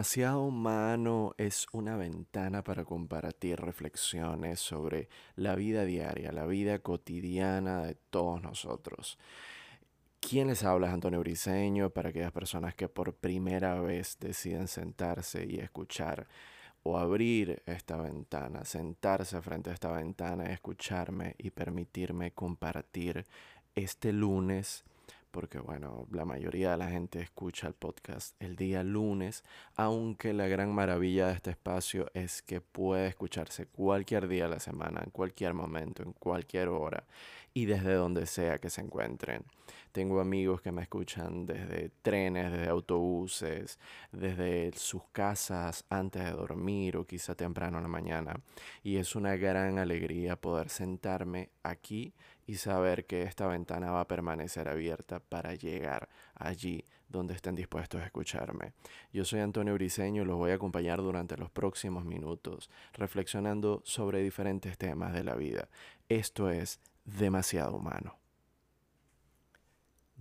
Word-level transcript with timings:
Demasiado 0.00 0.44
humano 0.44 1.34
es 1.36 1.66
una 1.72 1.94
ventana 1.98 2.64
para 2.64 2.86
compartir 2.86 3.60
reflexiones 3.60 4.58
sobre 4.58 5.10
la 5.36 5.54
vida 5.56 5.84
diaria, 5.84 6.32
la 6.32 6.46
vida 6.46 6.78
cotidiana 6.78 7.82
de 7.82 7.96
todos 8.08 8.40
nosotros. 8.40 9.18
¿Quién 10.18 10.48
les 10.48 10.64
habla 10.64 10.86
es 10.86 10.94
Antonio 10.94 11.20
Briseño 11.20 11.90
para 11.90 12.08
aquellas 12.08 12.32
personas 12.32 12.74
que 12.74 12.88
por 12.88 13.14
primera 13.14 13.78
vez 13.82 14.16
deciden 14.18 14.68
sentarse 14.68 15.44
y 15.44 15.58
escuchar 15.58 16.26
o 16.82 16.96
abrir 16.96 17.62
esta 17.66 17.98
ventana, 17.98 18.64
sentarse 18.64 19.42
frente 19.42 19.68
a 19.68 19.74
esta 19.74 19.92
ventana, 19.92 20.46
escucharme 20.46 21.34
y 21.36 21.50
permitirme 21.50 22.32
compartir 22.32 23.26
este 23.74 24.14
lunes 24.14 24.82
porque 25.30 25.58
bueno, 25.58 26.06
la 26.10 26.24
mayoría 26.24 26.72
de 26.72 26.76
la 26.76 26.88
gente 26.88 27.20
escucha 27.20 27.68
el 27.68 27.74
podcast 27.74 28.34
el 28.40 28.56
día 28.56 28.82
lunes, 28.82 29.44
aunque 29.76 30.32
la 30.32 30.48
gran 30.48 30.74
maravilla 30.74 31.28
de 31.28 31.34
este 31.34 31.50
espacio 31.50 32.10
es 32.14 32.42
que 32.42 32.60
puede 32.60 33.08
escucharse 33.08 33.66
cualquier 33.66 34.28
día 34.28 34.44
de 34.44 34.50
la 34.50 34.60
semana, 34.60 35.02
en 35.04 35.10
cualquier 35.10 35.54
momento, 35.54 36.02
en 36.02 36.12
cualquier 36.12 36.68
hora 36.68 37.04
y 37.54 37.66
desde 37.66 37.94
donde 37.94 38.26
sea 38.26 38.58
que 38.58 38.70
se 38.70 38.80
encuentren. 38.80 39.44
Tengo 39.92 40.20
amigos 40.20 40.60
que 40.60 40.72
me 40.72 40.82
escuchan 40.82 41.46
desde 41.46 41.90
trenes, 42.02 42.52
desde 42.52 42.68
autobuses, 42.68 43.78
desde 44.12 44.72
sus 44.72 45.02
casas 45.12 45.84
antes 45.88 46.24
de 46.24 46.30
dormir 46.32 46.96
o 46.96 47.06
quizá 47.06 47.34
temprano 47.34 47.78
en 47.78 47.84
la 47.84 47.88
mañana. 47.88 48.40
Y 48.82 48.96
es 48.96 49.16
una 49.16 49.36
gran 49.36 49.78
alegría 49.78 50.36
poder 50.36 50.68
sentarme 50.68 51.50
aquí 51.62 52.14
y 52.46 52.56
saber 52.56 53.06
que 53.06 53.22
esta 53.22 53.46
ventana 53.46 53.92
va 53.92 54.00
a 54.00 54.08
permanecer 54.08 54.68
abierta 54.68 55.20
para 55.20 55.54
llegar 55.54 56.08
allí 56.34 56.84
donde 57.08 57.34
estén 57.34 57.54
dispuestos 57.54 58.00
a 58.00 58.06
escucharme. 58.06 58.72
Yo 59.12 59.24
soy 59.24 59.40
Antonio 59.40 59.74
Briseño 59.74 60.22
y 60.22 60.24
los 60.24 60.36
voy 60.36 60.52
a 60.52 60.54
acompañar 60.54 60.98
durante 61.02 61.36
los 61.36 61.50
próximos 61.50 62.04
minutos, 62.04 62.70
reflexionando 62.94 63.82
sobre 63.84 64.22
diferentes 64.22 64.78
temas 64.78 65.12
de 65.12 65.24
la 65.24 65.34
vida. 65.34 65.68
Esto 66.08 66.50
es 66.50 66.80
demasiado 67.04 67.76
humano. 67.76 68.19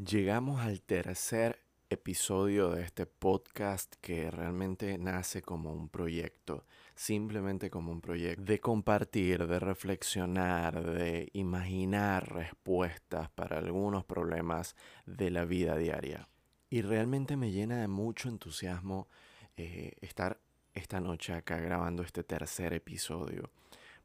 Llegamos 0.05 0.61
al 0.61 0.81
tercer 0.81 1.61
episodio 1.89 2.69
de 2.69 2.83
este 2.83 3.05
podcast 3.05 3.95
que 3.99 4.31
realmente 4.31 4.97
nace 4.97 5.41
como 5.41 5.73
un 5.73 5.89
proyecto, 5.89 6.63
simplemente 6.95 7.69
como 7.69 7.91
un 7.91 7.99
proyecto 7.99 8.41
de 8.41 8.61
compartir, 8.61 9.45
de 9.45 9.59
reflexionar, 9.59 10.85
de 10.85 11.27
imaginar 11.33 12.33
respuestas 12.33 13.29
para 13.31 13.57
algunos 13.57 14.05
problemas 14.05 14.77
de 15.05 15.31
la 15.31 15.43
vida 15.43 15.75
diaria. 15.75 16.29
Y 16.69 16.81
realmente 16.81 17.35
me 17.35 17.51
llena 17.51 17.81
de 17.81 17.89
mucho 17.89 18.29
entusiasmo 18.29 19.09
eh, 19.57 19.97
estar 19.99 20.39
esta 20.75 21.01
noche 21.01 21.33
acá 21.33 21.57
grabando 21.57 22.03
este 22.03 22.23
tercer 22.23 22.71
episodio, 22.71 23.51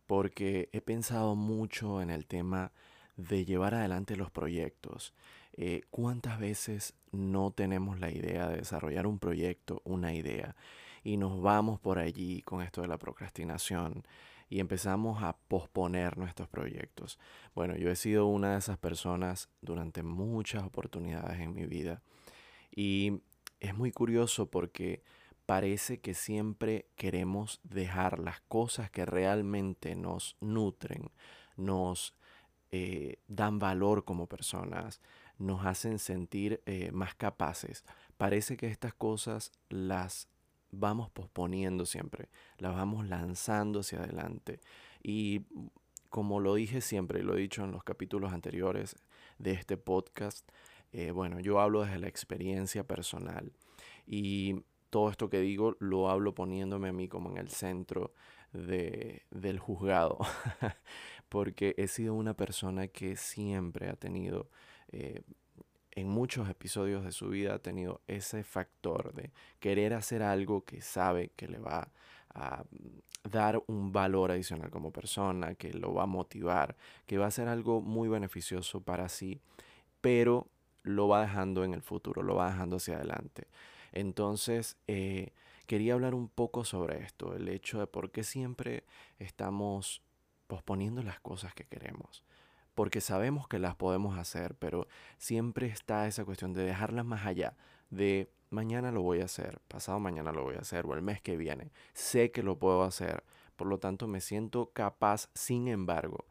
porque 0.08 0.70
he 0.72 0.80
pensado 0.80 1.36
mucho 1.36 2.02
en 2.02 2.10
el 2.10 2.26
tema 2.26 2.72
de 3.16 3.44
llevar 3.44 3.76
adelante 3.76 4.16
los 4.16 4.32
proyectos 4.32 5.14
eh, 5.56 5.82
¿Cuántas 5.90 6.40
veces 6.40 6.94
no 7.12 7.52
tenemos 7.52 8.00
la 8.00 8.10
idea 8.10 8.48
de 8.48 8.56
desarrollar 8.56 9.06
un 9.06 9.20
proyecto, 9.20 9.82
una 9.84 10.12
idea, 10.12 10.56
y 11.04 11.16
nos 11.16 11.40
vamos 11.40 11.78
por 11.78 11.98
allí 11.98 12.42
con 12.42 12.60
esto 12.60 12.82
de 12.82 12.88
la 12.88 12.98
procrastinación 12.98 14.04
y 14.48 14.58
empezamos 14.58 15.22
a 15.22 15.36
posponer 15.36 16.18
nuestros 16.18 16.48
proyectos? 16.48 17.20
Bueno, 17.54 17.76
yo 17.76 17.88
he 17.88 17.96
sido 17.96 18.26
una 18.26 18.52
de 18.52 18.58
esas 18.58 18.78
personas 18.78 19.48
durante 19.60 20.02
muchas 20.02 20.64
oportunidades 20.64 21.38
en 21.38 21.54
mi 21.54 21.66
vida 21.66 22.02
y 22.74 23.20
es 23.60 23.76
muy 23.76 23.92
curioso 23.92 24.50
porque 24.50 25.04
parece 25.46 26.00
que 26.00 26.14
siempre 26.14 26.88
queremos 26.96 27.60
dejar 27.62 28.18
las 28.18 28.40
cosas 28.40 28.90
que 28.90 29.06
realmente 29.06 29.94
nos 29.94 30.36
nutren, 30.40 31.12
nos 31.56 32.16
eh, 32.72 33.20
dan 33.28 33.60
valor 33.60 34.04
como 34.04 34.26
personas, 34.26 35.00
nos 35.38 35.64
hacen 35.66 35.98
sentir 35.98 36.62
eh, 36.66 36.90
más 36.92 37.14
capaces. 37.14 37.84
Parece 38.16 38.56
que 38.56 38.68
estas 38.68 38.94
cosas 38.94 39.52
las 39.68 40.28
vamos 40.70 41.10
posponiendo 41.10 41.86
siempre, 41.86 42.28
las 42.58 42.74
vamos 42.74 43.06
lanzando 43.06 43.80
hacia 43.80 44.00
adelante. 44.00 44.60
Y 45.02 45.42
como 46.08 46.40
lo 46.40 46.54
dije 46.54 46.80
siempre, 46.80 47.20
y 47.20 47.22
lo 47.22 47.36
he 47.36 47.40
dicho 47.40 47.64
en 47.64 47.72
los 47.72 47.84
capítulos 47.84 48.32
anteriores 48.32 48.96
de 49.38 49.52
este 49.52 49.76
podcast, 49.76 50.48
eh, 50.92 51.10
bueno, 51.10 51.40
yo 51.40 51.60
hablo 51.60 51.82
desde 51.82 51.98
la 51.98 52.08
experiencia 52.08 52.86
personal. 52.86 53.52
Y 54.06 54.62
todo 54.90 55.10
esto 55.10 55.28
que 55.28 55.40
digo 55.40 55.76
lo 55.80 56.08
hablo 56.08 56.34
poniéndome 56.36 56.90
a 56.90 56.92
mí 56.92 57.08
como 57.08 57.30
en 57.30 57.38
el 57.38 57.48
centro 57.50 58.12
de, 58.52 59.22
del 59.30 59.58
juzgado, 59.58 60.18
porque 61.28 61.74
he 61.78 61.88
sido 61.88 62.14
una 62.14 62.34
persona 62.34 62.86
que 62.86 63.16
siempre 63.16 63.88
ha 63.88 63.96
tenido 63.96 64.48
eh, 64.96 65.22
en 65.90 66.08
muchos 66.08 66.48
episodios 66.48 67.04
de 67.04 67.10
su 67.10 67.28
vida 67.28 67.54
ha 67.54 67.58
tenido 67.58 68.00
ese 68.06 68.44
factor 68.44 69.12
de 69.12 69.32
querer 69.58 69.92
hacer 69.92 70.22
algo 70.22 70.64
que 70.64 70.80
sabe 70.82 71.32
que 71.34 71.48
le 71.48 71.58
va 71.58 71.88
a 72.32 72.62
dar 73.24 73.60
un 73.66 73.90
valor 73.90 74.30
adicional 74.30 74.70
como 74.70 74.92
persona, 74.92 75.56
que 75.56 75.72
lo 75.72 75.94
va 75.94 76.04
a 76.04 76.06
motivar, 76.06 76.76
que 77.06 77.18
va 77.18 77.26
a 77.26 77.32
ser 77.32 77.48
algo 77.48 77.80
muy 77.80 78.08
beneficioso 78.08 78.82
para 78.82 79.08
sí, 79.08 79.40
pero 80.00 80.46
lo 80.84 81.08
va 81.08 81.22
dejando 81.22 81.64
en 81.64 81.74
el 81.74 81.82
futuro, 81.82 82.22
lo 82.22 82.36
va 82.36 82.50
dejando 82.50 82.76
hacia 82.76 82.96
adelante. 82.96 83.48
Entonces, 83.90 84.76
eh, 84.86 85.32
quería 85.66 85.94
hablar 85.94 86.14
un 86.14 86.28
poco 86.28 86.64
sobre 86.64 87.02
esto, 87.02 87.34
el 87.34 87.48
hecho 87.48 87.80
de 87.80 87.88
por 87.88 88.12
qué 88.12 88.22
siempre 88.22 88.84
estamos 89.18 90.02
posponiendo 90.46 91.02
las 91.02 91.18
cosas 91.18 91.52
que 91.52 91.64
queremos 91.64 92.22
porque 92.74 93.00
sabemos 93.00 93.48
que 93.48 93.58
las 93.58 93.76
podemos 93.76 94.18
hacer, 94.18 94.54
pero 94.56 94.86
siempre 95.18 95.66
está 95.66 96.06
esa 96.06 96.24
cuestión 96.24 96.52
de 96.52 96.64
dejarlas 96.64 97.04
más 97.04 97.26
allá, 97.26 97.56
de 97.90 98.30
mañana 98.50 98.90
lo 98.92 99.02
voy 99.02 99.20
a 99.20 99.26
hacer, 99.26 99.60
pasado 99.68 100.00
mañana 100.00 100.32
lo 100.32 100.42
voy 100.42 100.56
a 100.56 100.60
hacer, 100.60 100.86
o 100.86 100.94
el 100.94 101.02
mes 101.02 101.20
que 101.20 101.36
viene. 101.36 101.70
Sé 101.92 102.30
que 102.30 102.42
lo 102.42 102.58
puedo 102.58 102.82
hacer, 102.82 103.24
por 103.56 103.66
lo 103.66 103.78
tanto 103.78 104.06
me 104.06 104.20
siento 104.20 104.70
capaz, 104.72 105.28
sin 105.34 105.68
embargo, 105.68 106.24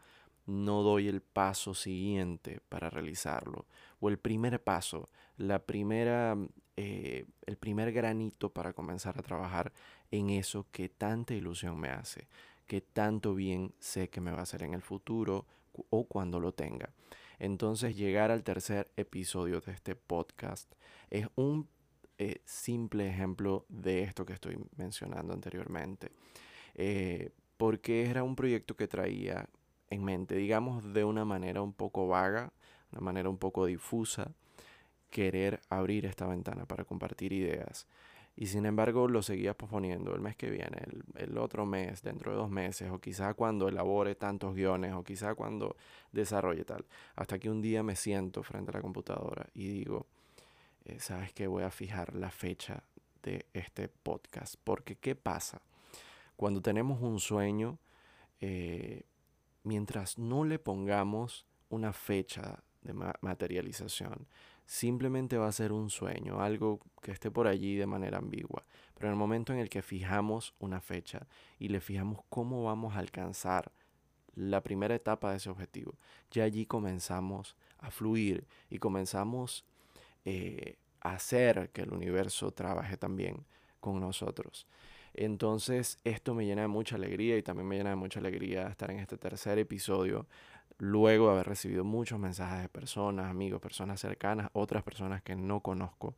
no 0.46 0.82
doy 0.82 1.08
el 1.08 1.22
paso 1.22 1.74
siguiente 1.74 2.60
para 2.70 2.90
realizarlo, 2.90 3.66
o 4.00 4.10
el 4.10 4.18
primer 4.18 4.62
paso, 4.62 5.10
la 5.38 5.60
primera, 5.60 6.38
eh, 6.76 7.26
el 7.46 7.58
primer 7.58 7.94
granito 7.94 8.52
para 8.52 8.74
comenzar 8.74 9.18
a 9.18 9.24
trabajar 9.24 9.72
en 10.12 10.30
eso 10.30 10.68
que 10.72 10.90
tanta 10.90 11.34
ilusión 11.34 11.80
me 11.80 11.90
hace, 11.90 12.28
que 12.68 12.82
tanto 12.82 13.36
bien 13.36 13.74
sé 13.80 14.10
que 14.10 14.22
me 14.22 14.32
va 14.32 14.40
a 14.40 14.44
hacer 14.44 14.64
en 14.64 14.74
el 14.74 14.82
futuro 14.82 15.46
o 15.90 16.06
cuando 16.08 16.40
lo 16.40 16.54
tenga. 16.54 16.90
Entonces 17.40 17.96
llegar 17.96 18.32
al 18.32 18.44
tercer 18.44 18.92
episodio 18.96 19.62
de 19.62 19.72
este 19.72 19.96
podcast 19.96 20.72
es 21.10 21.28
un 21.36 21.68
eh, 22.18 22.42
simple 22.46 23.10
ejemplo 23.10 23.66
de 23.70 24.04
esto 24.04 24.26
que 24.26 24.34
estoy 24.34 24.58
mencionando 24.78 25.34
anteriormente. 25.34 26.12
Eh, 26.76 27.32
porque 27.58 28.10
era 28.10 28.24
un 28.24 28.36
proyecto 28.36 28.76
que 28.76 28.88
traía 28.88 29.48
en 29.90 30.04
mente, 30.04 30.36
digamos 30.36 30.94
de 30.94 31.04
una 31.04 31.26
manera 31.26 31.62
un 31.62 31.74
poco 31.74 32.08
vaga, 32.08 32.52
una 32.92 33.02
manera 33.02 33.30
un 33.30 33.38
poco 33.38 33.66
difusa, 33.66 34.32
querer 35.10 35.62
abrir 35.70 36.06
esta 36.06 36.26
ventana 36.28 36.66
para 36.66 36.84
compartir 36.84 37.34
ideas. 37.34 37.88
Y 38.36 38.48
sin 38.48 38.66
embargo 38.66 39.08
lo 39.08 39.22
seguía 39.22 39.54
posponiendo 39.54 40.16
el 40.16 40.22
mes 40.22 40.36
que 40.36 40.50
viene, 40.50 40.82
el, 41.16 41.38
otro 41.38 41.66
mes, 41.66 42.02
dentro 42.02 42.32
de 42.32 42.38
dos 42.38 42.50
meses, 42.50 42.90
o 42.90 43.00
quizá 43.00 43.36
cuando 43.36 43.68
elabore 43.68 44.16
tantos 44.16 44.56
guiones, 44.56 44.94
o 44.94 45.04
quizá 45.04 45.36
cuando 45.36 45.76
desarrolle 46.12 46.66
tal. 46.66 46.86
Hasta 47.16 47.38
que 47.38 47.50
un 47.50 47.62
día 47.62 47.84
me 47.84 47.96
siento 47.96 48.42
frente 48.42 48.72
a 48.72 48.76
la 48.76 48.82
computadora 48.82 49.48
y 49.54 49.68
digo, 49.68 50.08
eh, 50.86 51.00
¿sabes 51.00 51.32
qué? 51.34 51.46
Voy 51.46 51.64
a 51.64 51.70
fijar 51.70 52.16
la 52.16 52.32
fecha 52.32 52.84
de 53.22 53.46
este 53.54 53.88
podcast. 53.88 54.56
Porque 54.64 54.96
¿qué 54.96 55.16
pasa? 55.16 55.62
Cuando 56.36 56.62
tenemos 56.62 57.02
un 57.02 57.20
sueño, 57.20 57.78
eh, 58.42 59.04
mientras 59.64 60.18
no 60.18 60.44
le 60.44 60.60
pongamos 60.60 61.46
una 61.70 61.94
fecha 61.94 62.64
de 62.82 62.94
materialización, 63.22 64.28
simplemente 64.66 65.38
va 65.38 65.48
a 65.48 65.52
ser 65.52 65.72
un 65.72 65.90
sueño, 65.90 66.42
algo 66.42 66.80
que 67.02 67.12
esté 67.12 67.32
por 67.32 67.48
allí 67.48 67.76
de 67.76 67.86
manera 67.86 68.18
ambigua. 68.18 68.66
Pero 68.94 69.08
en 69.08 69.14
el 69.14 69.20
momento 69.20 69.54
en 69.54 69.60
el 69.60 69.70
que 69.70 69.82
fijamos 69.82 70.54
una 70.60 70.82
fecha 70.82 71.28
y 71.60 71.70
le 71.70 71.82
fijamos 71.82 72.22
cómo 72.30 72.64
vamos 72.64 72.96
a 72.96 73.00
alcanzar 73.00 73.72
la 74.36 74.62
primera 74.62 74.96
etapa 74.96 75.32
de 75.32 75.38
ese 75.38 75.50
objetivo, 75.50 75.94
ya 76.32 76.44
allí 76.44 76.66
comenzamos 76.66 77.56
a 77.80 77.92
fluir 77.92 78.48
y 78.70 78.80
comenzamos 78.80 79.66
eh, 80.26 80.78
a 81.02 81.14
hacer 81.14 81.70
que 81.72 81.82
el 81.82 81.92
universo 81.92 82.52
trabaje 82.52 82.98
también 82.98 83.46
con 83.80 84.00
nosotros. 84.00 84.66
Entonces 85.14 86.00
esto 86.04 86.34
me 86.34 86.46
llena 86.46 86.64
de 86.64 86.68
mucha 86.68 86.96
alegría 86.96 87.38
y 87.38 87.44
también 87.44 87.68
me 87.68 87.78
llena 87.78 87.92
de 87.92 87.96
mucha 87.96 88.20
alegría 88.20 88.68
estar 88.68 88.90
en 88.90 89.00
este 89.00 89.18
tercer 89.18 89.60
episodio 89.60 90.26
luego 90.78 91.28
de 91.28 91.34
haber 91.34 91.48
recibido 91.48 91.84
muchos 91.84 92.20
mensajes 92.20 92.62
de 92.62 92.70
personas, 92.70 93.30
amigos, 93.30 93.62
personas 93.62 94.00
cercanas, 94.00 94.50
otras 94.54 94.84
personas 94.84 95.22
que 95.22 95.36
no 95.36 95.62
conozco, 95.62 96.16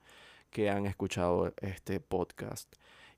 que 0.49 0.69
han 0.69 0.85
escuchado 0.85 1.53
este 1.61 1.99
podcast 1.99 2.73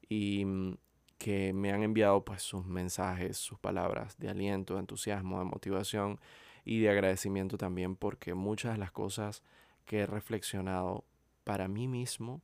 y 0.10 0.46
mm, 0.46 0.78
que 1.18 1.54
me 1.54 1.72
han 1.72 1.84
enviado 1.84 2.24
pues 2.24 2.42
sus 2.42 2.66
mensajes, 2.66 3.38
sus 3.38 3.60
palabras 3.60 4.18
de 4.18 4.30
aliento, 4.30 4.76
de 4.76 4.82
entusiasmo, 4.82 5.40
de 5.40 5.46
motivación 5.46 6.20
y 6.66 6.80
de 6.80 6.90
agradecimiento 6.90 7.58
también 7.58 7.96
porque 7.96 8.34
muchas 8.34 8.74
de 8.74 8.80
las 8.80 8.92
cosas 8.92 9.44
que 9.86 10.00
he 10.00 10.06
reflexionado 10.06 11.06
para 11.44 11.68
mí 11.68 11.88
mismo 11.88 12.42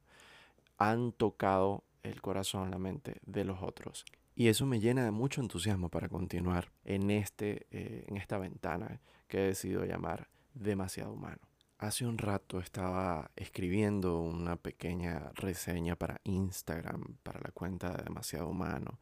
han 0.78 1.12
tocado 1.12 1.84
el 2.04 2.22
corazón, 2.22 2.72
la 2.72 2.80
mente 2.80 3.18
de 3.25 3.46
los 3.46 3.62
otros. 3.62 4.06
Y 4.35 4.47
eso 4.47 4.65
me 4.65 4.80
llena 4.80 5.06
de 5.06 5.12
mucho 5.12 5.41
entusiasmo 5.41 5.89
para 5.89 6.09
continuar 6.09 6.71
en, 6.85 7.12
este, 7.12 7.68
eh, 7.71 8.06
en 8.07 8.18
esta 8.18 8.38
ventana 8.38 9.00
que 9.27 9.39
he 9.39 9.47
decidido 9.47 9.85
llamar 9.85 10.27
demasiado 10.53 11.13
humano. 11.13 11.41
Hace 11.77 12.06
un 12.06 12.18
rato 12.18 12.59
estaba 12.59 13.30
escribiendo 13.35 14.19
una 14.19 14.56
pequeña 14.56 15.31
reseña 15.35 15.95
para 15.95 16.21
Instagram, 16.24 17.18
para 17.24 17.41
la 17.41 17.51
cuenta 17.51 17.91
de 17.91 18.03
demasiado 18.03 18.47
humano, 18.47 19.00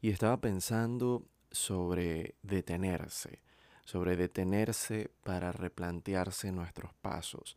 y 0.00 0.10
estaba 0.10 0.40
pensando 0.40 1.26
sobre 1.50 2.34
detenerse, 2.42 3.40
sobre 3.84 4.16
detenerse 4.16 5.10
para 5.22 5.52
replantearse 5.52 6.50
nuestros 6.50 6.94
pasos, 6.94 7.56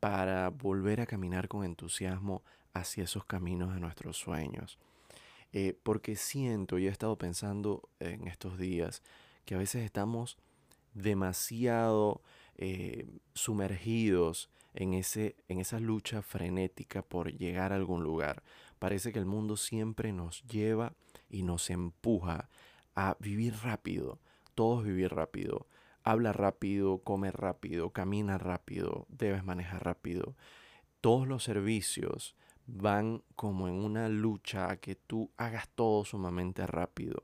para 0.00 0.48
volver 0.50 1.00
a 1.00 1.06
caminar 1.06 1.48
con 1.48 1.64
entusiasmo 1.64 2.42
hacia 2.72 3.04
esos 3.04 3.24
caminos 3.24 3.74
de 3.74 3.80
nuestros 3.80 4.16
sueños. 4.16 4.78
Eh, 5.56 5.78
porque 5.84 6.16
siento 6.16 6.80
y 6.80 6.88
he 6.88 6.90
estado 6.90 7.16
pensando 7.16 7.88
en 8.00 8.26
estos 8.26 8.58
días 8.58 9.04
que 9.44 9.54
a 9.54 9.58
veces 9.58 9.84
estamos 9.84 10.36
demasiado 10.94 12.22
eh, 12.56 13.06
sumergidos 13.34 14.50
en, 14.74 14.94
ese, 14.94 15.36
en 15.46 15.60
esa 15.60 15.78
lucha 15.78 16.22
frenética 16.22 17.02
por 17.02 17.32
llegar 17.32 17.72
a 17.72 17.76
algún 17.76 18.02
lugar. 18.02 18.42
Parece 18.80 19.12
que 19.12 19.20
el 19.20 19.26
mundo 19.26 19.56
siempre 19.56 20.12
nos 20.12 20.42
lleva 20.42 20.92
y 21.30 21.44
nos 21.44 21.70
empuja 21.70 22.48
a 22.96 23.16
vivir 23.20 23.54
rápido, 23.62 24.18
todos 24.56 24.82
vivir 24.82 25.14
rápido. 25.14 25.68
Habla 26.02 26.32
rápido, 26.32 26.98
come 26.98 27.30
rápido, 27.30 27.90
camina 27.90 28.38
rápido, 28.38 29.06
debes 29.08 29.44
manejar 29.44 29.84
rápido. 29.84 30.34
Todos 31.00 31.28
los 31.28 31.44
servicios 31.44 32.34
van 32.66 33.22
como 33.36 33.68
en 33.68 33.74
una 33.74 34.08
lucha 34.08 34.70
a 34.70 34.76
que 34.76 34.94
tú 34.94 35.30
hagas 35.36 35.68
todo 35.68 36.04
sumamente 36.04 36.66
rápido. 36.66 37.22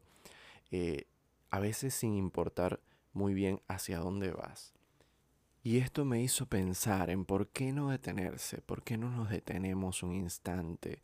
Eh, 0.71 1.07
a 1.51 1.59
veces 1.59 1.95
sin 1.95 2.15
importar 2.15 2.81
muy 3.13 3.35
bien 3.35 3.61
hacia 3.69 3.99
dónde 3.99 4.31
vas. 4.31 4.73
Y 5.63 5.79
esto 5.79 6.05
me 6.05 6.23
hizo 6.23 6.47
pensar 6.47 7.11
en 7.11 7.25
por 7.25 7.49
qué 7.49 7.73
no 7.73 7.91
detenerse, 7.91 8.63
por 8.63 8.83
qué 8.83 8.97
no 8.97 9.11
nos 9.11 9.29
detenemos 9.29 10.03
un 10.03 10.15
instante 10.15 11.03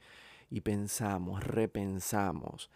y 0.48 0.62
pensamos, 0.62 1.44
repensamos 1.44 2.70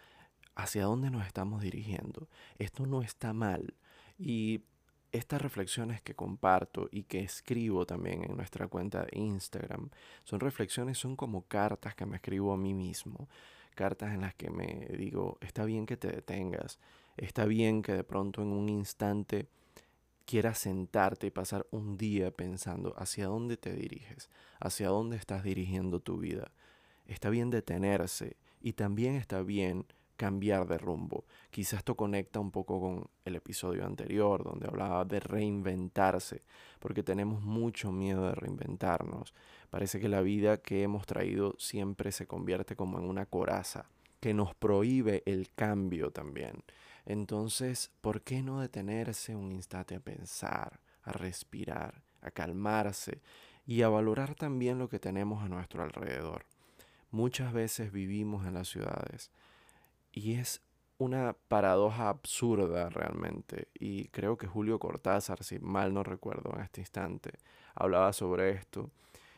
hacia 0.55 0.83
dónde 0.83 1.09
nos 1.09 1.25
estamos 1.25 1.61
dirigiendo. 1.61 2.27
Esto 2.59 2.85
no 2.85 3.01
está 3.01 3.33
mal. 3.33 3.73
Y 4.19 4.61
estas 5.11 5.41
reflexiones 5.41 6.01
que 6.01 6.15
comparto 6.15 6.87
y 6.91 7.03
que 7.03 7.19
escribo 7.19 7.85
también 7.85 8.23
en 8.23 8.35
nuestra 8.35 8.67
cuenta 8.67 9.03
de 9.03 9.19
Instagram 9.19 9.89
son 10.23 10.39
reflexiones, 10.39 10.97
son 10.97 11.15
como 11.15 11.43
cartas 11.43 11.95
que 11.95 12.05
me 12.05 12.15
escribo 12.15 12.53
a 12.53 12.57
mí 12.57 12.73
mismo. 12.73 13.27
Cartas 13.75 14.13
en 14.13 14.21
las 14.21 14.35
que 14.35 14.49
me 14.49 14.87
digo, 14.97 15.37
está 15.41 15.65
bien 15.65 15.85
que 15.85 15.97
te 15.97 16.09
detengas, 16.09 16.79
está 17.17 17.45
bien 17.45 17.81
que 17.81 17.93
de 17.93 18.03
pronto 18.03 18.41
en 18.41 18.49
un 18.49 18.69
instante 18.69 19.47
quieras 20.25 20.59
sentarte 20.59 21.27
y 21.27 21.31
pasar 21.31 21.65
un 21.71 21.97
día 21.97 22.31
pensando 22.31 22.93
hacia 22.97 23.27
dónde 23.27 23.57
te 23.57 23.73
diriges, 23.73 24.29
hacia 24.59 24.89
dónde 24.89 25.17
estás 25.17 25.43
dirigiendo 25.43 25.99
tu 25.99 26.17
vida. 26.17 26.51
Está 27.05 27.29
bien 27.29 27.49
detenerse 27.49 28.37
y 28.61 28.73
también 28.73 29.15
está 29.15 29.41
bien 29.41 29.85
cambiar 30.21 30.67
de 30.67 30.77
rumbo. 30.77 31.25
Quizás 31.49 31.79
esto 31.79 31.95
conecta 31.95 32.39
un 32.39 32.51
poco 32.51 32.79
con 32.79 33.09
el 33.25 33.37
episodio 33.37 33.87
anterior 33.87 34.43
donde 34.43 34.67
hablaba 34.67 35.03
de 35.03 35.19
reinventarse, 35.19 36.43
porque 36.77 37.01
tenemos 37.01 37.41
mucho 37.41 37.91
miedo 37.91 38.27
de 38.27 38.35
reinventarnos. 38.35 39.33
Parece 39.71 39.99
que 39.99 40.07
la 40.07 40.21
vida 40.21 40.57
que 40.57 40.83
hemos 40.83 41.07
traído 41.07 41.55
siempre 41.57 42.11
se 42.11 42.27
convierte 42.27 42.75
como 42.75 42.99
en 42.99 43.05
una 43.05 43.25
coraza 43.25 43.89
que 44.19 44.35
nos 44.35 44.53
prohíbe 44.53 45.23
el 45.25 45.49
cambio 45.55 46.11
también. 46.11 46.63
Entonces, 47.07 47.89
¿por 48.01 48.21
qué 48.21 48.43
no 48.43 48.61
detenerse 48.61 49.35
un 49.35 49.51
instante 49.51 49.95
a 49.95 50.01
pensar, 50.01 50.81
a 51.01 51.13
respirar, 51.13 52.03
a 52.21 52.29
calmarse 52.29 53.23
y 53.65 53.81
a 53.81 53.89
valorar 53.89 54.35
también 54.35 54.77
lo 54.77 54.87
que 54.87 54.99
tenemos 54.99 55.43
a 55.43 55.49
nuestro 55.49 55.81
alrededor? 55.81 56.45
Muchas 57.09 57.53
veces 57.53 57.91
vivimos 57.91 58.45
en 58.45 58.53
las 58.53 58.67
ciudades 58.67 59.31
y 60.11 60.33
es 60.33 60.61
una 60.97 61.35
paradoja 61.47 62.09
absurda 62.09 62.89
realmente. 62.89 63.67
Y 63.73 64.05
creo 64.09 64.37
que 64.37 64.47
Julio 64.47 64.79
Cortázar, 64.79 65.43
si 65.43 65.59
mal 65.59 65.93
no 65.93 66.03
recuerdo 66.03 66.53
en 66.55 66.61
este 66.61 66.81
instante, 66.81 67.31
hablaba 67.73 68.13
sobre 68.13 68.51
esto. 68.51 68.91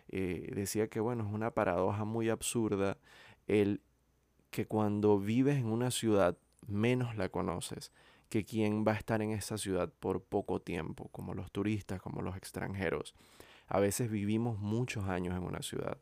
Eh, 0.10 0.52
decía 0.54 0.90
que, 0.90 1.00
bueno, 1.00 1.24
es 1.26 1.34
una 1.34 1.52
paradoja 1.52 2.04
muy 2.06 2.30
absurda 2.30 2.98
el 3.48 3.82
que 4.52 4.66
cuando 4.66 5.20
vives 5.20 5.58
en 5.58 5.68
una 5.68 5.90
ciudad 5.92 6.38
menos 6.68 7.16
la 7.16 7.30
conoces 7.30 7.92
que 8.30 8.46
quien 8.46 8.84
va 8.84 8.94
a 8.94 8.96
estar 8.96 9.22
en 9.22 9.30
esa 9.30 9.60
ciudad 9.60 9.94
por 10.00 10.24
poco 10.24 10.60
tiempo, 10.60 11.08
como 11.12 11.36
los 11.36 11.52
turistas, 11.52 12.02
como 12.02 12.24
los 12.24 12.36
extranjeros. 12.36 13.14
A 13.68 13.80
veces 13.80 14.10
vivimos 14.10 14.58
muchos 14.58 15.06
años 15.06 15.38
en 15.38 15.44
una 15.44 15.62
ciudad 15.62 16.00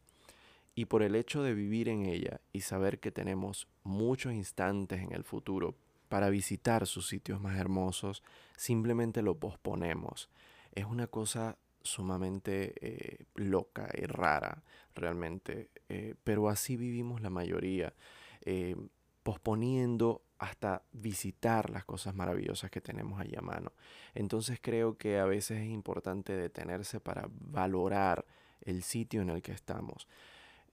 y 0.75 0.85
por 0.85 1.03
el 1.03 1.15
hecho 1.15 1.44
de 1.44 1.53
vivir 1.53 1.89
en 1.89 2.06
ella 2.06 2.41
y 2.53 2.62
saber 2.62 3.00
que 3.00 3.12
tenemos 3.12 3.68
muchos 3.83 4.33
instantes 4.33 5.01
en 5.01 5.13
el 5.13 5.23
futuro 5.23 5.75
para 6.07 6.29
visitar 6.29 6.88
sus 6.88 7.07
sitios 7.07 7.39
más 7.39 7.57
hermosos, 7.57 8.23
simplemente 8.56 9.21
lo 9.21 9.39
posponemos. 9.39 10.29
Es 10.73 10.85
una 10.85 11.07
cosa 11.07 11.57
sumamente 11.83 12.73
eh, 12.81 13.25
loca 13.35 13.89
y 13.94 14.06
rara 14.06 14.63
realmente, 14.94 15.69
eh, 15.89 16.15
pero 16.24 16.50
así 16.50 16.77
vivimos 16.77 17.22
la 17.22 17.29
mayoría, 17.29 17.93
eh, 18.41 18.75
posponiendo 19.24 20.24
hasta 20.38 20.84
visitar 20.91 21.69
las 21.69 21.86
cosas 21.86 22.15
maravillosas 22.15 22.72
que 22.72 22.81
tenemos 22.81 23.19
allá 23.19 23.39
a 23.39 23.43
mano. 23.43 23.74
Entonces 24.15 24.60
creo 24.62 24.98
que 24.98 25.19
a 25.19 25.25
veces 25.25 25.60
es 25.60 25.69
importante 25.69 26.36
detenerse 26.36 27.00
para 27.00 27.27
valorar 27.29 28.25
el 28.62 28.84
sitio 28.84 29.22
en 29.22 29.29
el 29.29 29.41
que 29.41 29.51
estamos. 29.51 30.07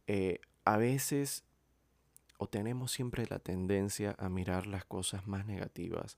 Eh, 0.09 0.41
a 0.65 0.79
veces 0.79 1.45
o 2.39 2.49
tenemos 2.49 2.93
siempre 2.93 3.27
la 3.29 3.41
tendencia 3.41 4.15
a 4.19 4.29
mirar 4.29 4.67
las 4.67 4.85
cosas 4.85 5.27
más 5.27 5.45
negativas. 5.45 6.17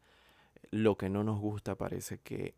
Lo 0.70 0.96
que 0.96 1.08
no 1.08 1.24
nos 1.24 1.40
gusta 1.40 1.74
parece 1.74 2.18
que 2.18 2.54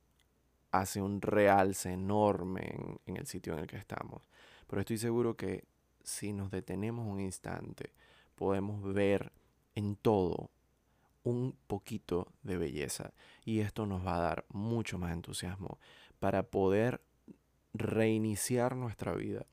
hace 0.72 1.00
un 1.00 1.22
realce 1.22 1.92
enorme 1.92 2.74
en, 3.06 3.16
el 3.16 3.26
sitio 3.26 3.54
en 3.54 3.60
el 3.60 3.66
que 3.66 3.76
estamos. 3.76 4.28
Pero 4.66 4.80
estoy 4.80 4.98
seguro 4.98 5.36
que 5.36 5.64
si 6.02 6.32
nos 6.32 6.50
detenemos 6.50 7.06
un 7.06 7.20
instante, 7.20 7.92
podemos 8.34 8.82
ver 8.92 9.32
en 9.74 9.96
todo 9.96 10.50
un 11.22 11.56
poquito 11.68 12.26
de 12.42 12.56
belleza 12.56 13.12
y 13.44 13.60
esto 13.60 13.86
nos 13.86 14.04
va 14.04 14.16
a 14.16 14.22
dar 14.22 14.44
mucho 14.48 14.98
más 14.98 15.12
entusiasmo 15.12 15.78
para 16.18 16.42
poder 16.42 17.00
reiniciar 17.74 18.74
nuestra 18.74 19.14
vida 19.14 19.46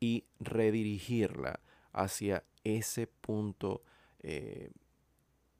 y 0.00 0.24
redirigirla 0.40 1.60
hacia 1.92 2.44
ese 2.64 3.06
punto 3.06 3.82
eh, 4.20 4.70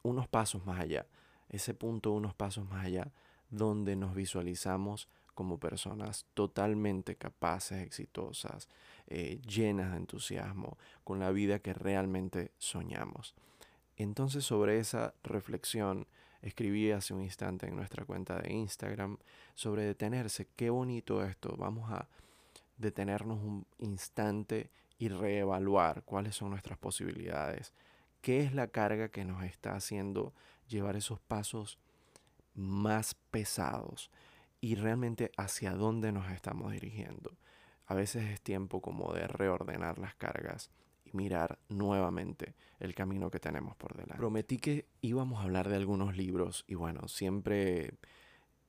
unos 0.02 0.28
pasos 0.28 0.64
más 0.66 0.80
allá, 0.80 1.06
ese 1.48 1.74
punto 1.74 2.12
unos 2.12 2.34
pasos 2.34 2.68
más 2.68 2.84
allá 2.84 3.12
donde 3.50 3.96
nos 3.96 4.14
visualizamos 4.14 5.08
como 5.34 5.58
personas 5.58 6.26
totalmente 6.34 7.16
capaces, 7.16 7.82
exitosas, 7.82 8.68
eh, 9.06 9.40
llenas 9.46 9.92
de 9.92 9.98
entusiasmo, 9.98 10.78
con 11.04 11.20
la 11.20 11.30
vida 11.30 11.58
que 11.58 11.74
realmente 11.74 12.52
soñamos. 12.58 13.34
Entonces 13.96 14.44
sobre 14.44 14.78
esa 14.78 15.14
reflexión 15.22 16.06
escribí 16.42 16.90
hace 16.90 17.12
un 17.12 17.22
instante 17.22 17.66
en 17.66 17.76
nuestra 17.76 18.04
cuenta 18.04 18.40
de 18.40 18.52
Instagram 18.52 19.18
sobre 19.54 19.84
detenerse. 19.84 20.48
Qué 20.56 20.70
bonito 20.70 21.22
esto. 21.24 21.54
Vamos 21.56 21.90
a 21.90 22.08
detenernos 22.76 23.38
un 23.42 23.66
instante 23.78 24.70
y 24.98 25.08
reevaluar 25.08 26.02
cuáles 26.04 26.36
son 26.36 26.50
nuestras 26.50 26.78
posibilidades. 26.78 27.72
¿Qué 28.20 28.40
es 28.40 28.54
la 28.54 28.68
carga 28.68 29.08
que 29.08 29.24
nos 29.24 29.44
está 29.44 29.74
haciendo 29.74 30.34
llevar 30.68 30.96
esos 30.96 31.20
pasos 31.20 31.78
más 32.54 33.14
pesados? 33.30 34.10
Y 34.60 34.74
realmente 34.74 35.30
hacia 35.36 35.72
dónde 35.72 36.12
nos 36.12 36.30
estamos 36.30 36.72
dirigiendo. 36.72 37.36
A 37.86 37.94
veces 37.94 38.24
es 38.24 38.40
tiempo 38.40 38.80
como 38.80 39.12
de 39.12 39.28
reordenar 39.28 39.98
las 39.98 40.14
cargas 40.16 40.70
y 41.04 41.16
mirar 41.16 41.58
nuevamente 41.68 42.54
el 42.80 42.94
camino 42.94 43.30
que 43.30 43.38
tenemos 43.38 43.76
por 43.76 43.94
delante. 43.94 44.16
Prometí 44.16 44.58
que 44.58 44.88
íbamos 45.02 45.40
a 45.40 45.44
hablar 45.44 45.68
de 45.68 45.76
algunos 45.76 46.16
libros 46.16 46.64
y 46.66 46.74
bueno, 46.74 47.06
siempre 47.06 47.94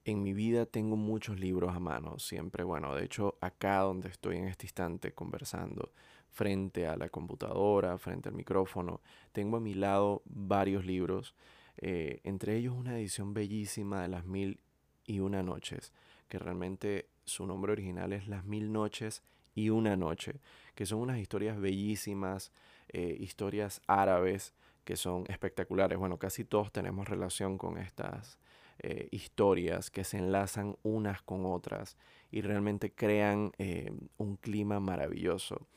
en 0.07 0.23
mi 0.23 0.33
vida 0.33 0.65
tengo 0.65 0.95
muchos 0.95 1.37
libros 1.37 1.75
a 1.75 1.81
mano, 1.81 2.17
siempre, 2.17 2.63
bueno, 2.63 2.95
de 2.95 3.03
hecho 3.03 3.37
acá 3.41 3.79
donde 3.79 4.07
estoy 4.07 4.37
en 4.37 4.47
este 4.47 4.65
instante 4.65 5.13
conversando, 5.13 5.91
frente 6.29 6.87
a 6.87 6.95
la 6.95 7.09
computadora, 7.09 7.97
frente 7.97 8.29
al 8.29 8.35
micrófono, 8.35 9.01
tengo 9.33 9.57
a 9.57 9.59
mi 9.59 9.73
lado 9.73 10.21
varios 10.25 10.85
libros, 10.85 11.35
eh, 11.75 12.21
entre 12.23 12.55
ellos 12.55 12.73
una 12.73 12.97
edición 12.97 13.33
bellísima 13.33 14.01
de 14.01 14.07
Las 14.07 14.25
Mil 14.25 14.61
y 15.05 15.19
Una 15.19 15.43
Noches, 15.43 15.91
que 16.29 16.39
realmente 16.39 17.09
su 17.25 17.45
nombre 17.45 17.73
original 17.73 18.13
es 18.13 18.29
Las 18.29 18.45
Mil 18.45 18.71
Noches 18.71 19.23
y 19.55 19.71
Una 19.71 19.97
Noche, 19.97 20.39
que 20.73 20.85
son 20.85 20.99
unas 20.99 21.19
historias 21.19 21.59
bellísimas, 21.59 22.53
eh, 22.87 23.17
historias 23.19 23.81
árabes 23.87 24.53
que 24.85 24.95
son 24.95 25.25
espectaculares. 25.27 25.97
Bueno, 25.97 26.17
casi 26.17 26.45
todos 26.45 26.71
tenemos 26.71 27.09
relación 27.09 27.57
con 27.57 27.77
estas 27.77 28.39
eh, 28.79 29.07
historias 29.11 29.89
que 29.89 30.03
se 30.03 30.17
enlazan 30.17 30.77
unas 30.83 31.21
con 31.21 31.45
otras 31.45 31.97
y 32.31 32.41
realmente 32.41 32.91
crean 32.91 33.51
eh, 33.57 33.91
un 34.17 34.35
clima 34.35 34.79
maravilloso. 34.79 35.67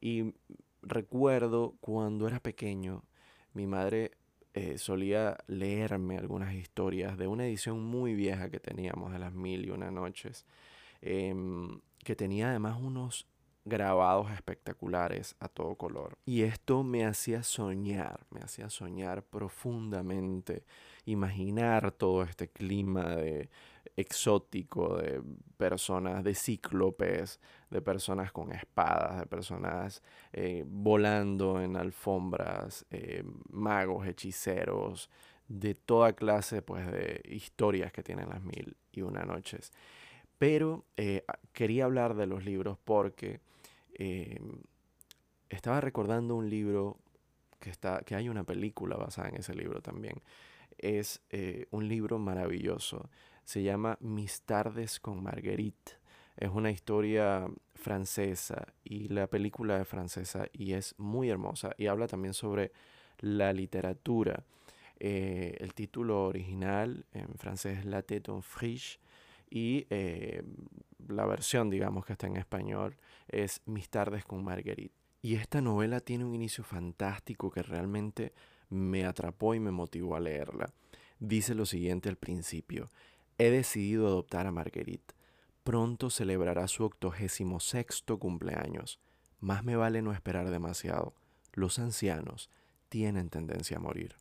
Y 0.00 0.34
recuerdo 0.82 1.74
cuando 1.80 2.28
era 2.28 2.40
pequeño, 2.40 3.04
mi 3.54 3.66
madre 3.66 4.12
eh, 4.54 4.78
solía 4.78 5.36
leerme 5.46 6.18
algunas 6.18 6.54
historias 6.54 7.18
de 7.18 7.26
una 7.26 7.46
edición 7.46 7.82
muy 7.84 8.14
vieja 8.14 8.50
que 8.50 8.60
teníamos 8.60 9.12
de 9.12 9.18
las 9.18 9.32
mil 9.32 9.66
y 9.66 9.70
una 9.70 9.90
noches, 9.90 10.46
em, 11.00 11.80
que 12.04 12.16
tenía 12.16 12.50
además 12.50 12.78
unos 12.80 13.26
grabados 13.64 14.30
espectaculares 14.32 15.36
a 15.40 15.48
todo 15.48 15.76
color. 15.76 16.18
Y 16.24 16.42
esto 16.42 16.82
me 16.82 17.04
hacía 17.04 17.42
soñar, 17.42 18.26
me 18.30 18.40
hacía 18.40 18.70
soñar 18.70 19.22
profundamente, 19.22 20.64
imaginar 21.10 21.92
todo 21.92 22.22
este 22.22 22.48
clima 22.48 23.16
de 23.16 23.48
exótico 23.96 24.96
de 24.98 25.20
personas, 25.56 26.22
de 26.22 26.34
cíclopes, 26.34 27.40
de 27.70 27.82
personas 27.82 28.30
con 28.30 28.52
espadas, 28.52 29.20
de 29.20 29.26
personas 29.26 30.02
eh, 30.32 30.64
volando 30.66 31.60
en 31.60 31.76
alfombras, 31.76 32.86
eh, 32.90 33.24
magos, 33.50 34.06
hechiceros, 34.06 35.10
de 35.48 35.74
toda 35.74 36.12
clase 36.12 36.62
pues, 36.62 36.86
de 36.86 37.22
historias 37.24 37.90
que 37.90 38.02
tienen 38.02 38.28
las 38.28 38.42
mil 38.42 38.76
y 38.92 39.02
una 39.02 39.24
noches. 39.24 39.72
Pero 40.38 40.84
eh, 40.96 41.24
quería 41.52 41.86
hablar 41.86 42.14
de 42.14 42.26
los 42.26 42.44
libros 42.44 42.78
porque 42.84 43.40
estaba 45.48 45.80
recordando 45.80 46.36
un 46.36 46.48
libro 46.48 46.98
que, 47.58 47.70
está, 47.70 48.02
que 48.02 48.14
hay 48.14 48.28
una 48.28 48.44
película 48.44 48.96
basada 48.96 49.28
en 49.28 49.36
ese 49.36 49.54
libro 49.54 49.80
también. 49.82 50.22
Es 50.78 51.20
eh, 51.30 51.66
un 51.70 51.88
libro 51.88 52.18
maravilloso. 52.18 53.10
Se 53.44 53.62
llama 53.62 53.98
Mis 54.00 54.42
tardes 54.42 55.00
con 55.00 55.22
Marguerite. 55.22 55.92
Es 56.36 56.50
una 56.50 56.70
historia 56.70 57.46
francesa 57.74 58.66
y 58.84 59.08
la 59.08 59.26
película 59.26 59.80
es 59.80 59.88
francesa 59.88 60.46
y 60.52 60.72
es 60.72 60.94
muy 60.98 61.30
hermosa 61.30 61.74
y 61.78 61.86
habla 61.86 62.06
también 62.06 62.34
sobre 62.34 62.72
la 63.18 63.52
literatura. 63.52 64.44
Eh, 65.00 65.56
el 65.60 65.74
título 65.74 66.26
original 66.26 67.06
en 67.12 67.34
francés 67.34 67.78
es 67.78 67.84
La 67.84 68.02
tête 68.02 68.30
en 68.30 68.42
friche 68.42 68.98
y 69.50 69.86
eh, 69.90 70.42
la 71.06 71.24
versión, 71.26 71.70
digamos, 71.70 72.04
que 72.04 72.12
está 72.12 72.26
en 72.26 72.36
español 72.36 72.96
es 73.28 73.62
Mis 73.66 73.88
tardes 73.88 74.24
con 74.24 74.44
Marguerite. 74.44 74.94
Y 75.22 75.34
esta 75.34 75.60
novela 75.60 76.00
tiene 76.00 76.24
un 76.24 76.34
inicio 76.34 76.62
fantástico 76.62 77.50
que 77.50 77.62
realmente 77.62 78.32
me 78.70 79.04
atrapó 79.04 79.54
y 79.54 79.60
me 79.60 79.70
motivó 79.70 80.16
a 80.16 80.20
leerla. 80.20 80.72
Dice 81.20 81.54
lo 81.54 81.66
siguiente 81.66 82.08
al 82.08 82.16
principio. 82.16 82.90
He 83.38 83.50
decidido 83.50 84.06
adoptar 84.06 84.46
a 84.46 84.52
Marguerite. 84.52 85.14
Pronto 85.64 86.10
celebrará 86.10 86.68
su 86.68 86.84
octogésimo 86.84 87.60
sexto 87.60 88.18
cumpleaños. 88.18 89.00
Más 89.40 89.64
me 89.64 89.76
vale 89.76 90.02
no 90.02 90.12
esperar 90.12 90.50
demasiado. 90.50 91.14
Los 91.52 91.78
ancianos 91.78 92.50
tienen 92.88 93.30
tendencia 93.30 93.76
a 93.76 93.80
morir. 93.80 94.16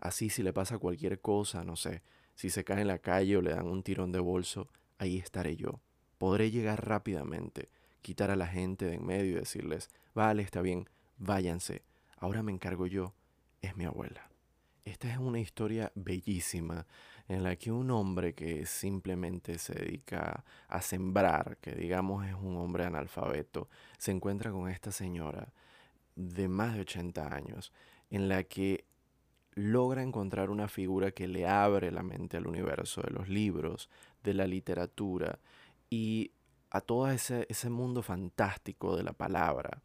Así 0.00 0.30
si 0.30 0.42
le 0.42 0.52
pasa 0.52 0.78
cualquier 0.78 1.20
cosa, 1.20 1.62
no 1.62 1.76
sé, 1.76 2.02
si 2.34 2.48
se 2.50 2.64
cae 2.64 2.80
en 2.80 2.88
la 2.88 2.98
calle 2.98 3.36
o 3.36 3.42
le 3.42 3.50
dan 3.50 3.66
un 3.66 3.82
tirón 3.82 4.12
de 4.12 4.18
bolso, 4.18 4.68
ahí 4.98 5.18
estaré 5.18 5.56
yo. 5.56 5.80
Podré 6.18 6.50
llegar 6.50 6.86
rápidamente, 6.86 7.68
quitar 8.02 8.30
a 8.30 8.36
la 8.36 8.46
gente 8.46 8.86
de 8.86 8.94
en 8.94 9.06
medio 9.06 9.32
y 9.32 9.34
decirles, 9.34 9.90
vale, 10.14 10.42
está 10.42 10.62
bien, 10.62 10.88
váyanse, 11.18 11.82
ahora 12.16 12.42
me 12.42 12.52
encargo 12.52 12.86
yo, 12.86 13.12
es 13.62 13.76
mi 13.76 13.84
abuela. 13.84 14.30
Esta 14.84 15.10
es 15.10 15.18
una 15.18 15.40
historia 15.40 15.92
bellísima 15.94 16.86
en 17.28 17.44
la 17.44 17.54
que 17.56 17.70
un 17.70 17.90
hombre 17.90 18.34
que 18.34 18.66
simplemente 18.66 19.58
se 19.58 19.74
dedica 19.74 20.44
a 20.68 20.80
sembrar, 20.82 21.58
que 21.58 21.72
digamos 21.72 22.26
es 22.26 22.34
un 22.34 22.56
hombre 22.56 22.84
analfabeto, 22.84 23.68
se 23.98 24.10
encuentra 24.10 24.50
con 24.50 24.68
esta 24.68 24.90
señora 24.90 25.52
de 26.16 26.48
más 26.48 26.74
de 26.74 26.80
80 26.80 27.34
años, 27.34 27.72
en 28.10 28.28
la 28.28 28.42
que 28.42 28.84
logra 29.54 30.02
encontrar 30.02 30.50
una 30.50 30.68
figura 30.68 31.12
que 31.12 31.28
le 31.28 31.46
abre 31.46 31.90
la 31.92 32.02
mente 32.02 32.36
al 32.36 32.46
universo 32.46 33.02
de 33.02 33.10
los 33.10 33.28
libros, 33.28 33.88
de 34.24 34.34
la 34.34 34.46
literatura 34.46 35.38
y 35.88 36.32
a 36.70 36.80
todo 36.80 37.10
ese, 37.10 37.46
ese 37.48 37.68
mundo 37.68 38.02
fantástico 38.02 38.96
de 38.96 39.02
la 39.02 39.12
palabra. 39.12 39.82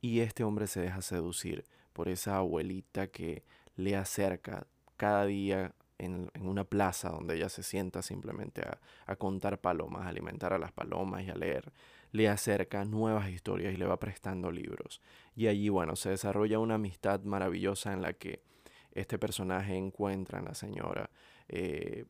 Y 0.00 0.20
este 0.20 0.44
hombre 0.44 0.66
se 0.66 0.80
deja 0.80 1.02
seducir 1.02 1.64
por 2.00 2.08
esa 2.08 2.38
abuelita 2.38 3.08
que 3.08 3.44
le 3.76 3.94
acerca 3.94 4.66
cada 4.96 5.26
día 5.26 5.74
en, 5.98 6.30
una 6.40 6.64
plaza 6.64 7.10
donde 7.10 7.36
ella 7.36 7.50
se 7.50 7.62
sienta 7.62 8.00
simplemente 8.00 8.62
a, 9.06 9.16
contar 9.16 9.60
palomas, 9.60 10.06
a 10.06 10.08
alimentar 10.08 10.54
a 10.54 10.58
las 10.58 10.72
palomas 10.72 11.24
y 11.24 11.30
a 11.30 11.34
leer. 11.34 11.74
Le 12.12 12.26
acerca 12.30 12.86
nuevas 12.86 13.28
historias 13.28 13.74
y 13.74 13.76
le 13.76 13.84
va 13.84 13.98
prestando 13.98 14.50
libros. 14.50 15.02
Y 15.36 15.48
allí, 15.48 15.68
bueno, 15.68 15.94
se 15.94 16.08
desarrolla 16.08 16.58
una 16.58 16.76
amistad 16.76 17.20
maravillosa 17.20 17.92
en 17.92 18.00
la 18.00 18.14
que 18.14 18.40
este 18.92 19.18
personaje 19.18 19.76
encuentra 19.76 20.38
en 20.38 20.46
la 20.46 20.54
señora 20.54 21.10
eh, 21.48 22.06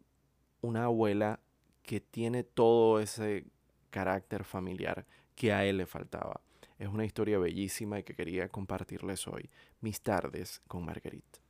una 0.61 0.85
abuela 0.85 1.41
que 1.83 2.01
tiene 2.01 2.45
todo 2.45 3.01
ese 3.01 3.45
carácter 3.91 4.45
familiar 4.45 5.05
que 5.35 5.53
a 5.53 5.65
él 5.65 5.79
le 5.79 5.87
faltaba. 5.87 6.41
Es 6.81 6.89
una 6.89 7.05
historia 7.05 7.39
bellísima 7.39 7.99
y 7.99 8.05
que 8.05 8.15
quería 8.15 8.49
compartirles 8.49 9.29
hoy, 9.29 9.51
mis 9.83 10.01
tardes 10.01 10.63
con 10.67 10.83
Marguerite. 10.87 11.41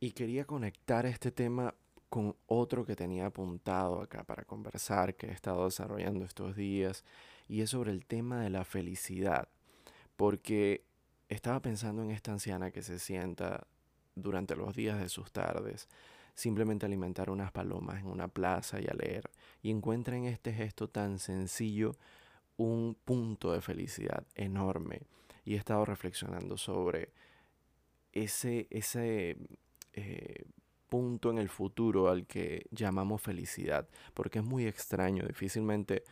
Y 0.00 0.12
quería 0.12 0.46
conectar 0.46 1.04
este 1.04 1.30
tema 1.30 1.74
con 2.08 2.34
otro 2.46 2.86
que 2.86 2.96
tenía 2.96 3.26
apuntado 3.26 4.00
acá 4.00 4.24
para 4.24 4.44
conversar, 4.44 5.14
que 5.14 5.26
he 5.26 5.30
estado 5.30 5.66
desarrollando 5.66 6.24
estos 6.24 6.56
días, 6.56 7.04
y 7.48 7.60
es 7.60 7.68
sobre 7.68 7.92
el 7.92 8.06
tema 8.06 8.40
de 8.40 8.48
la 8.48 8.64
felicidad, 8.64 9.46
porque 10.16 10.86
estaba 11.28 11.60
pensando 11.60 12.02
en 12.02 12.10
esta 12.10 12.32
anciana 12.32 12.70
que 12.70 12.80
se 12.80 12.98
sienta 12.98 13.66
durante 14.14 14.56
los 14.56 14.74
días 14.74 14.98
de 14.98 15.10
sus 15.10 15.32
tardes, 15.32 15.86
simplemente 16.34 16.86
alimentar 16.86 17.28
unas 17.28 17.52
palomas 17.52 18.00
en 18.00 18.06
una 18.06 18.28
plaza 18.28 18.80
y 18.80 18.86
a 18.86 18.94
leer, 18.94 19.30
y 19.60 19.70
encuentra 19.70 20.16
en 20.16 20.24
este 20.24 20.54
gesto 20.54 20.88
tan 20.88 21.18
sencillo 21.18 21.94
un 22.56 22.96
punto 23.04 23.52
de 23.52 23.60
felicidad 23.60 24.26
enorme. 24.34 25.02
Y 25.44 25.54
he 25.54 25.56
estado 25.56 25.84
reflexionando 25.84 26.56
sobre 26.56 27.12
ese, 28.12 28.66
ese 28.70 29.36
eh, 29.92 30.44
punto 30.88 31.30
en 31.30 31.38
el 31.38 31.48
futuro 31.48 32.08
al 32.08 32.26
que 32.26 32.66
llamamos 32.70 33.22
felicidad, 33.22 33.88
porque 34.14 34.40
es 34.40 34.44
muy 34.44 34.66
extraño, 34.66 35.26
difícilmente 35.26 36.04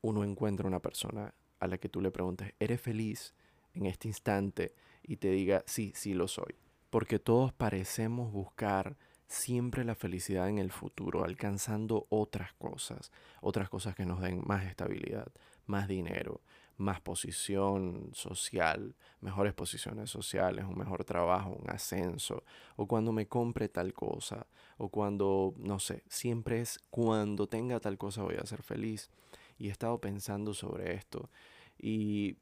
uno 0.00 0.24
encuentra 0.24 0.66
una 0.66 0.80
persona 0.80 1.34
a 1.60 1.66
la 1.66 1.78
que 1.78 1.88
tú 1.88 2.00
le 2.00 2.10
preguntes, 2.10 2.52
¿eres 2.58 2.80
feliz 2.80 3.34
en 3.74 3.86
este 3.86 4.08
instante? 4.08 4.74
Y 5.02 5.16
te 5.16 5.30
diga, 5.30 5.62
sí, 5.66 5.92
sí 5.94 6.12
lo 6.12 6.26
soy 6.28 6.56
porque 6.92 7.18
todos 7.18 7.54
parecemos 7.54 8.30
buscar 8.32 8.98
siempre 9.26 9.82
la 9.82 9.94
felicidad 9.94 10.50
en 10.50 10.58
el 10.58 10.70
futuro, 10.70 11.24
alcanzando 11.24 12.06
otras 12.10 12.52
cosas, 12.52 13.10
otras 13.40 13.70
cosas 13.70 13.94
que 13.94 14.04
nos 14.04 14.20
den 14.20 14.42
más 14.44 14.66
estabilidad, 14.66 15.32
más 15.66 15.88
dinero, 15.88 16.40
más 16.76 17.00
posición 17.00 18.10
social, 18.12 18.94
mejores 19.20 19.54
posiciones 19.54 20.10
sociales, 20.10 20.64
un 20.64 20.76
mejor 20.76 21.04
trabajo, 21.04 21.50
un 21.50 21.70
ascenso, 21.70 22.44
o 22.76 22.86
cuando 22.86 23.12
me 23.12 23.26
compre 23.26 23.68
tal 23.68 23.92
cosa, 23.92 24.46
o 24.78 24.88
cuando, 24.88 25.54
no 25.58 25.78
sé, 25.78 26.02
siempre 26.08 26.60
es 26.60 26.78
cuando 26.90 27.46
tenga 27.46 27.80
tal 27.80 27.98
cosa 27.98 28.22
voy 28.22 28.36
a 28.36 28.46
ser 28.46 28.62
feliz. 28.62 29.10
Y 29.58 29.68
he 29.68 29.70
estado 29.70 29.98
pensando 30.00 30.54
sobre 30.54 30.94
esto 30.94 31.30
y 31.78 32.36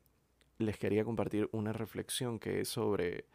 les 0.58 0.78
quería 0.78 1.04
compartir 1.04 1.48
una 1.52 1.72
reflexión 1.72 2.38
que 2.38 2.60
es 2.60 2.68
sobre 2.68 3.26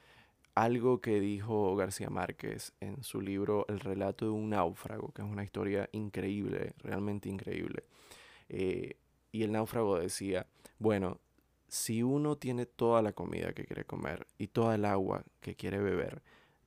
algo 0.56 1.02
que 1.02 1.20
dijo 1.20 1.76
García 1.76 2.10
Márquez 2.10 2.74
en 2.80 3.04
su 3.04 3.22
libro 3.22 3.66
El 3.68 3.80
relato 3.80 4.26
de 4.26 4.32
un 4.32 4.50
náufrago, 4.50 5.12
que 5.12 5.22
es 5.22 5.28
una 5.28 5.44
historia 5.44 5.90
increíble, 5.92 6.74
realmente 6.80 7.30
increíble. 7.30 7.84
Eh, 8.48 8.96
y 9.36 9.44
el 9.44 9.52
náufrago 9.52 10.00
decía, 10.00 10.48
bueno, 10.80 11.20
si 11.68 12.04
uno 12.04 12.38
tiene 12.38 12.66
toda 12.66 13.02
la 13.02 13.12
comida 13.12 13.52
que 13.52 13.66
quiere 13.66 13.84
comer 13.84 14.26
y 14.38 14.48
toda 14.48 14.76
el 14.76 14.86
agua 14.86 15.26
que 15.42 15.56
quiere 15.56 15.80
beber, 15.80 16.22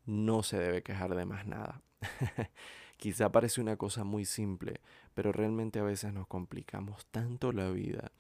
no 0.05 0.43
se 0.43 0.59
debe 0.59 0.83
quejar 0.83 1.15
de 1.15 1.25
más 1.25 1.47
nada. 1.47 1.81
Quizá 2.99 3.33
parece 3.33 3.63
una 3.63 3.77
cosa 3.77 4.05
muy 4.05 4.27
simple, 4.27 4.83
pero 5.15 5.33
realmente 5.33 5.79
a 5.79 5.83
veces 5.83 6.13
nos 6.13 6.27
complicamos 6.27 7.07
tanto 7.07 7.53
la 7.53 7.71
vida 7.71 8.13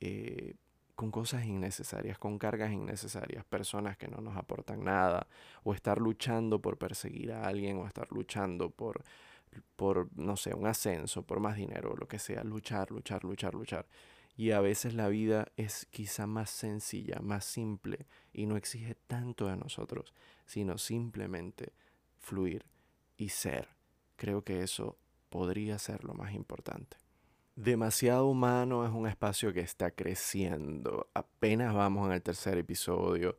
eh, 0.00 0.54
con 0.96 1.12
cosas 1.12 1.44
innecesarias, 1.44 2.18
con 2.18 2.38
cargas 2.38 2.72
innecesarias, 2.72 3.44
personas 3.44 3.96
que 3.96 4.08
no 4.08 4.20
nos 4.20 4.36
aportan 4.36 4.82
nada, 4.82 5.28
o 5.62 5.74
estar 5.74 6.00
luchando 6.00 6.60
por 6.60 6.76
perseguir 6.76 7.30
a 7.30 7.46
alguien, 7.46 7.76
o 7.78 7.86
estar 7.86 8.10
luchando 8.10 8.70
por, 8.70 9.04
por 9.76 10.08
no 10.16 10.36
sé, 10.36 10.54
un 10.54 10.66
ascenso, 10.66 11.22
por 11.22 11.40
más 11.40 11.56
dinero, 11.56 11.94
lo 11.96 12.08
que 12.08 12.18
sea, 12.18 12.44
luchar, 12.44 12.90
luchar, 12.90 13.24
luchar, 13.24 13.54
luchar. 13.54 13.86
Y 14.36 14.50
a 14.50 14.60
veces 14.60 14.94
la 14.94 15.08
vida 15.08 15.48
es 15.56 15.86
quizá 15.90 16.26
más 16.26 16.50
sencilla, 16.50 17.20
más 17.22 17.44
simple, 17.44 18.06
y 18.32 18.46
no 18.46 18.56
exige 18.56 18.94
tanto 19.06 19.46
de 19.46 19.56
nosotros, 19.56 20.12
sino 20.44 20.76
simplemente 20.76 21.72
fluir 22.18 22.66
y 23.16 23.30
ser. 23.30 23.68
Creo 24.16 24.42
que 24.42 24.62
eso 24.62 24.98
podría 25.30 25.78
ser 25.78 26.04
lo 26.04 26.14
más 26.14 26.34
importante. 26.34 26.98
Demasiado 27.54 28.26
Humano 28.26 28.84
es 28.84 28.92
un 28.92 29.06
espacio 29.06 29.52
que 29.54 29.60
está 29.60 29.90
creciendo. 29.90 31.08
Apenas 31.14 31.72
vamos 31.72 32.06
en 32.06 32.12
el 32.12 32.22
tercer 32.22 32.58
episodio. 32.58 33.38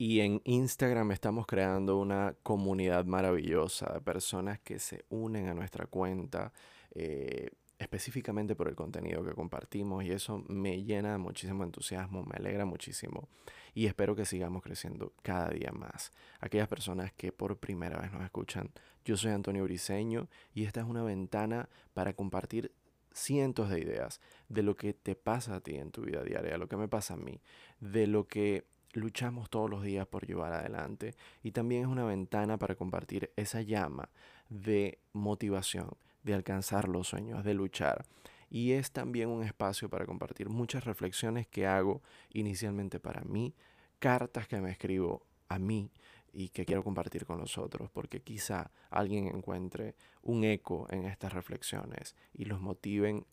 Y 0.00 0.20
en 0.20 0.40
Instagram 0.44 1.12
estamos 1.12 1.46
creando 1.46 1.98
una 1.98 2.34
comunidad 2.42 3.04
maravillosa 3.04 3.92
de 3.92 4.00
personas 4.00 4.58
que 4.58 4.78
se 4.78 5.04
unen 5.10 5.48
a 5.48 5.52
nuestra 5.52 5.84
cuenta 5.84 6.54
eh, 6.94 7.50
específicamente 7.78 8.56
por 8.56 8.68
el 8.68 8.74
contenido 8.74 9.22
que 9.22 9.34
compartimos 9.34 10.02
y 10.02 10.10
eso 10.10 10.42
me 10.48 10.82
llena 10.84 11.12
de 11.12 11.18
muchísimo 11.18 11.64
entusiasmo, 11.64 12.24
me 12.24 12.38
alegra 12.38 12.64
muchísimo 12.64 13.28
y 13.74 13.84
espero 13.84 14.16
que 14.16 14.24
sigamos 14.24 14.62
creciendo 14.62 15.12
cada 15.20 15.50
día 15.50 15.70
más. 15.70 16.12
Aquellas 16.40 16.68
personas 16.68 17.12
que 17.12 17.30
por 17.30 17.58
primera 17.58 18.00
vez 18.00 18.10
nos 18.10 18.24
escuchan, 18.24 18.70
yo 19.04 19.18
soy 19.18 19.32
Antonio 19.32 19.64
Briseño 19.64 20.30
y 20.54 20.64
esta 20.64 20.80
es 20.80 20.86
una 20.86 21.02
ventana 21.02 21.68
para 21.92 22.14
compartir 22.14 22.72
cientos 23.12 23.68
de 23.68 23.80
ideas 23.80 24.22
de 24.48 24.62
lo 24.62 24.76
que 24.76 24.94
te 24.94 25.14
pasa 25.14 25.56
a 25.56 25.60
ti 25.60 25.74
en 25.74 25.90
tu 25.90 26.00
vida 26.06 26.24
diaria, 26.24 26.56
lo 26.56 26.68
que 26.68 26.78
me 26.78 26.88
pasa 26.88 27.12
a 27.12 27.18
mí, 27.18 27.42
de 27.80 28.06
lo 28.06 28.26
que 28.26 28.64
luchamos 28.92 29.50
todos 29.50 29.70
los 29.70 29.82
días 29.82 30.06
por 30.06 30.26
llevar 30.26 30.52
adelante 30.52 31.14
y 31.42 31.52
también 31.52 31.82
es 31.82 31.88
una 31.88 32.04
ventana 32.04 32.58
para 32.58 32.74
compartir 32.74 33.32
esa 33.36 33.62
llama 33.62 34.08
de 34.48 34.98
motivación, 35.12 35.90
de 36.22 36.34
alcanzar 36.34 36.88
los 36.88 37.08
sueños, 37.08 37.44
de 37.44 37.54
luchar. 37.54 38.04
Y 38.50 38.72
es 38.72 38.90
también 38.90 39.28
un 39.28 39.44
espacio 39.44 39.88
para 39.88 40.06
compartir 40.06 40.48
muchas 40.48 40.84
reflexiones 40.84 41.46
que 41.46 41.66
hago 41.66 42.02
inicialmente 42.30 42.98
para 42.98 43.22
mí, 43.22 43.54
cartas 44.00 44.48
que 44.48 44.60
me 44.60 44.72
escribo 44.72 45.24
a 45.48 45.58
mí 45.58 45.90
y 46.32 46.48
que 46.48 46.64
quiero 46.64 46.82
compartir 46.82 47.26
con 47.26 47.38
los 47.38 47.58
otros, 47.58 47.90
porque 47.90 48.22
quizá 48.22 48.70
alguien 48.90 49.28
encuentre 49.28 49.94
un 50.22 50.44
eco 50.44 50.86
en 50.90 51.04
estas 51.04 51.32
reflexiones 51.32 52.16
y 52.32 52.44
los 52.44 52.60
motiven 52.60 53.24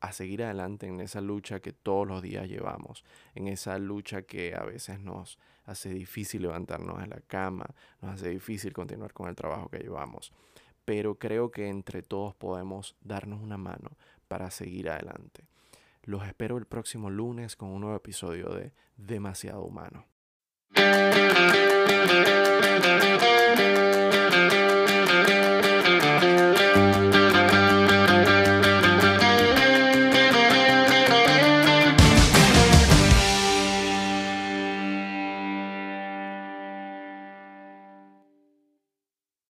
a 0.00 0.12
seguir 0.12 0.42
adelante 0.42 0.86
en 0.86 1.00
esa 1.00 1.20
lucha 1.20 1.60
que 1.60 1.72
todos 1.72 2.06
los 2.06 2.22
días 2.22 2.48
llevamos, 2.48 3.04
en 3.34 3.48
esa 3.48 3.78
lucha 3.78 4.22
que 4.22 4.54
a 4.54 4.64
veces 4.64 5.00
nos 5.00 5.38
hace 5.64 5.90
difícil 5.90 6.42
levantarnos 6.42 6.98
de 7.00 7.06
la 7.08 7.20
cama, 7.20 7.66
nos 8.00 8.14
hace 8.14 8.30
difícil 8.30 8.72
continuar 8.72 9.12
con 9.12 9.28
el 9.28 9.34
trabajo 9.34 9.68
que 9.68 9.78
llevamos. 9.78 10.32
Pero 10.84 11.16
creo 11.16 11.50
que 11.50 11.68
entre 11.68 12.02
todos 12.02 12.34
podemos 12.34 12.96
darnos 13.02 13.42
una 13.42 13.58
mano 13.58 13.90
para 14.28 14.50
seguir 14.50 14.88
adelante. 14.88 15.46
Los 16.04 16.26
espero 16.26 16.56
el 16.56 16.64
próximo 16.64 17.10
lunes 17.10 17.56
con 17.56 17.68
un 17.68 17.82
nuevo 17.82 17.96
episodio 17.96 18.48
de 18.48 18.72
Demasiado 18.96 19.62
Humano. 19.62 20.06